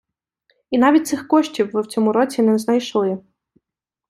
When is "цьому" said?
1.87-2.13